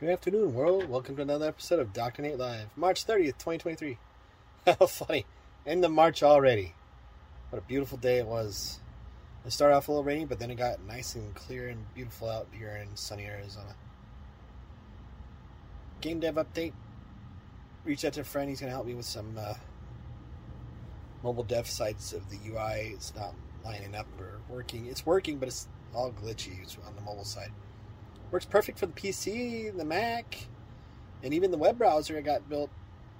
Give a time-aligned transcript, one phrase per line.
[0.00, 0.88] Good afternoon, world.
[0.88, 2.22] Welcome to another episode of Dr.
[2.22, 3.98] Nate Live, March 30th, 2023.
[4.64, 5.26] How funny.
[5.66, 6.72] End of March already.
[7.50, 8.80] What a beautiful day it was.
[9.44, 12.30] It started off a little rainy, but then it got nice and clear and beautiful
[12.30, 13.74] out here in sunny Arizona.
[16.00, 16.72] Game dev update.
[17.84, 18.48] Reached out to a friend.
[18.48, 19.52] He's going to help me with some uh,
[21.22, 22.94] mobile dev sites of the UI.
[22.94, 23.34] It's not
[23.66, 24.86] lining up or working.
[24.86, 27.50] It's working, but it's all glitchy it's on the mobile side.
[28.30, 30.46] Works perfect for the PC, the Mac,
[31.22, 32.70] and even the web browser I got built,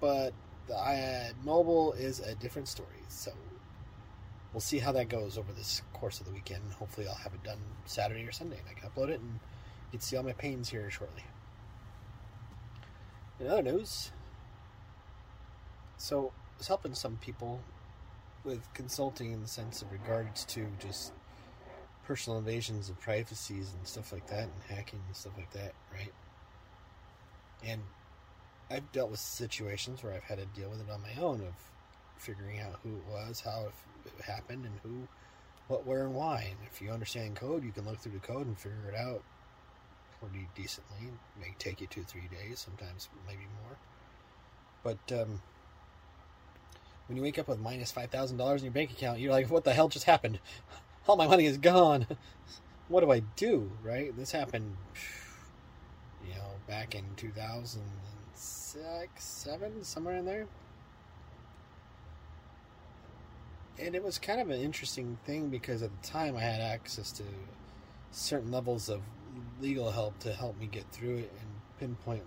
[0.00, 0.32] but
[0.68, 3.02] the uh, mobile is a different story.
[3.08, 3.32] So
[4.52, 6.62] we'll see how that goes over this course of the weekend.
[6.78, 9.40] Hopefully, I'll have it done Saturday or Sunday, and I can upload it and
[9.90, 11.24] you can see all my pains here shortly.
[13.40, 14.12] In other news,
[15.96, 17.60] so I was helping some people
[18.44, 21.12] with consulting in the sense of regards to just
[22.10, 26.12] personal invasions of privacies and stuff like that, and hacking and stuff like that, right?
[27.64, 27.80] And
[28.68, 31.54] I've dealt with situations where I've had to deal with it on my own of
[32.16, 33.68] figuring out who it was, how
[34.04, 35.06] it happened, and who,
[35.68, 36.48] what, where, and why.
[36.50, 39.22] And if you understand code, you can look through the code and figure it out
[40.18, 41.06] pretty decently.
[41.06, 43.78] It may take you two, three days, sometimes maybe more.
[44.82, 45.40] But um,
[47.06, 49.48] when you wake up with minus five thousand dollars in your bank account, you're like,
[49.48, 50.40] "What the hell just happened?
[51.06, 52.06] All my money is gone.
[52.88, 54.16] what do I do?" Right?
[54.16, 54.76] This happened,
[56.26, 57.82] you know, back in two thousand
[58.34, 60.46] six, seven, somewhere in there.
[63.78, 67.12] And it was kind of an interesting thing because at the time I had access
[67.12, 67.22] to
[68.12, 69.00] certain levels of
[69.60, 71.48] legal help to help me get through it and
[71.78, 72.24] pinpoint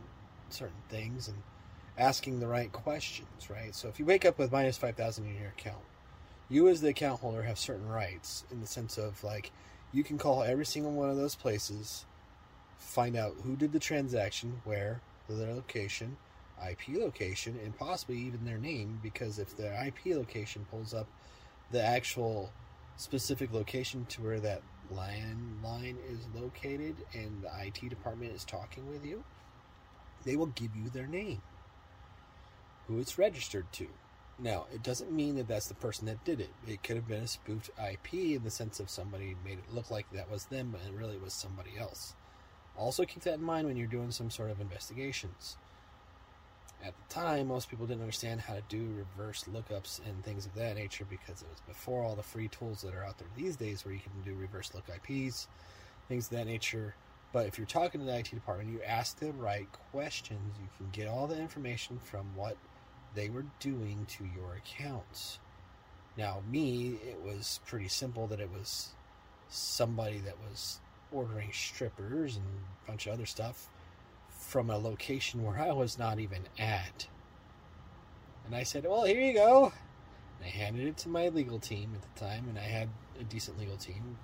[0.49, 1.37] certain things and
[1.97, 3.73] asking the right questions, right?
[3.75, 5.83] So if you wake up with minus 5,000 in your account,
[6.53, 9.51] you as the account holder have certain rights in the sense of like
[9.91, 12.05] you can call every single one of those places,
[12.77, 16.15] find out who did the transaction, where, their location,
[16.63, 21.07] IP location, and possibly even their name because if their IP location pulls up
[21.71, 22.51] the actual
[22.97, 24.61] specific location to where that
[24.93, 29.23] landline is located and the IT department is talking with you,
[30.23, 31.41] they will give you their name,
[32.87, 33.87] who it's registered to.
[34.39, 36.49] Now, it doesn't mean that that's the person that did it.
[36.67, 39.91] It could have been a spoofed IP in the sense of somebody made it look
[39.91, 42.15] like that was them, but it really was somebody else.
[42.75, 45.57] Also, keep that in mind when you're doing some sort of investigations.
[46.83, 50.55] At the time, most people didn't understand how to do reverse lookups and things of
[50.55, 53.55] that nature because it was before all the free tools that are out there these
[53.55, 55.47] days where you can do reverse look IPs,
[56.09, 56.95] things of that nature.
[57.31, 60.89] But if you're talking to the IT department, you ask the right questions, you can
[60.91, 62.57] get all the information from what
[63.15, 65.39] they were doing to your accounts.
[66.17, 68.89] Now, me, it was pretty simple that it was
[69.49, 70.79] somebody that was
[71.11, 72.45] ordering strippers and
[72.83, 73.69] a bunch of other stuff
[74.29, 77.07] from a location where I was not even at.
[78.45, 79.71] And I said, Well, here you go.
[80.39, 83.23] And I handed it to my legal team at the time, and I had a
[83.23, 84.17] decent legal team.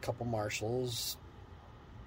[0.00, 1.16] A couple marshals,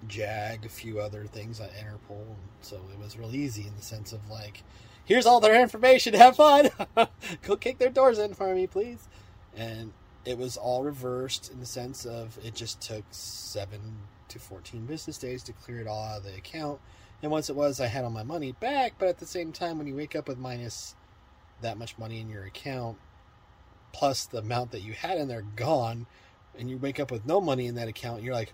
[0.08, 2.22] JAG, a few other things on Interpol.
[2.22, 4.62] And so it was real easy in the sense of like,
[5.04, 6.70] here's all their information, have fun.
[7.42, 9.08] go kick their doors in for me, please.
[9.56, 9.92] And
[10.24, 13.80] it was all reversed in the sense of it just took seven
[14.28, 16.80] to 14 business days to clear it all out of the account.
[17.22, 18.94] And once it was, I had all my money back.
[18.98, 20.94] But at the same time, when you wake up with minus
[21.62, 22.98] that much money in your account,
[23.92, 26.06] plus the amount that you had in there gone,
[26.58, 28.52] and you wake up with no money in that account, you're like,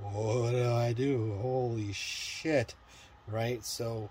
[0.00, 1.36] what do I do?
[1.40, 2.74] Holy shit.
[3.26, 3.64] Right?
[3.64, 4.10] So,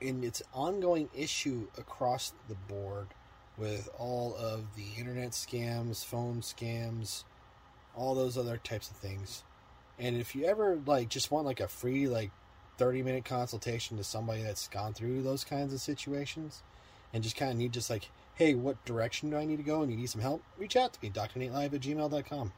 [0.00, 3.08] in its ongoing issue across the board
[3.56, 7.24] with all of the internet scams, phone scams,
[7.96, 9.42] all those other types of things.
[9.98, 12.30] And if you ever like just want like a free like
[12.78, 16.62] 30 minute consultation to somebody that's gone through those kinds of situations
[17.12, 19.82] and just kind of need just like, hey, what direction do I need to go
[19.82, 22.52] and you need some help, reach out to me, drnatelive at gmail.com.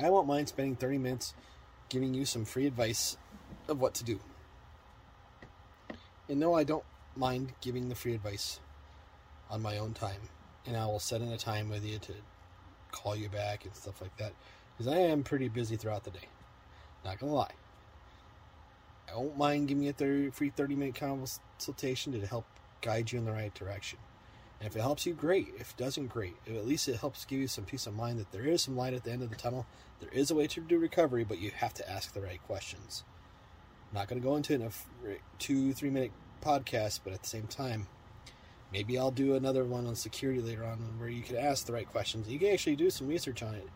[0.00, 1.34] I won't mind spending 30 minutes
[1.88, 3.16] giving you some free advice
[3.68, 4.18] of what to do.
[6.28, 6.84] And no, I don't
[7.16, 8.60] mind giving the free advice
[9.50, 10.28] on my own time.
[10.66, 12.12] And I will set in a time with you to
[12.90, 14.32] call you back and stuff like that.
[14.76, 16.28] Because I am pretty busy throughout the day.
[17.04, 17.52] Not gonna lie.
[19.12, 22.46] I won't mind giving you a 30, free 30 minute consultation to help
[22.80, 23.98] guide you in the right direction.
[24.60, 25.48] And if it helps you, great.
[25.58, 26.36] If it doesn't, great.
[26.46, 28.94] At least it helps give you some peace of mind that there is some light
[28.94, 29.66] at the end of the tunnel.
[30.00, 33.04] There is a way to do recovery, but you have to ask the right questions.
[33.90, 34.70] I'm not going to go into a
[35.38, 36.12] two, three minute
[36.42, 37.86] podcast, but at the same time,
[38.72, 41.88] maybe I'll do another one on security later on where you can ask the right
[41.88, 42.28] questions.
[42.28, 43.68] You can actually do some research on it.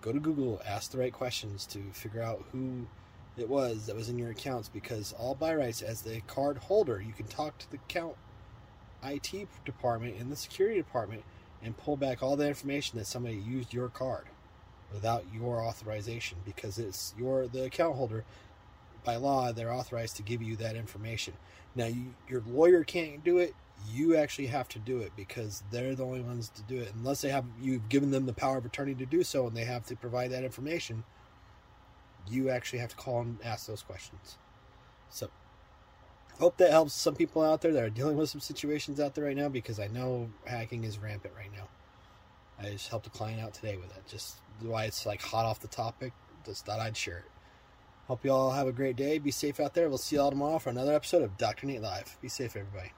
[0.00, 2.86] Go to Google, ask the right questions to figure out who
[3.38, 7.00] it was that was in your accounts because all by rights as the card holder
[7.00, 8.16] you can talk to the account
[9.02, 11.24] IT department and the security department
[11.62, 14.24] and pull back all the information that somebody used your card
[14.92, 18.24] without your authorization because it's your the account holder
[19.04, 21.34] by law they're authorized to give you that information.
[21.74, 23.54] Now you, your lawyer can't do it.
[23.92, 26.92] You actually have to do it because they're the only ones to do it.
[26.96, 29.64] Unless they have you've given them the power of attorney to do so and they
[29.64, 31.04] have to provide that information
[32.30, 34.38] you actually have to call and ask those questions.
[35.10, 35.30] So
[36.38, 39.24] hope that helps some people out there that are dealing with some situations out there
[39.24, 41.68] right now because i know hacking is rampant right now.
[42.60, 44.02] I just helped a client out today with it.
[44.08, 46.12] Just why it's like hot off the topic
[46.44, 47.30] just thought i'd share it.
[48.06, 49.18] Hope you all have a great day.
[49.18, 49.88] Be safe out there.
[49.88, 52.16] We'll see you all tomorrow for another episode of dr nate live.
[52.20, 52.92] Be safe everybody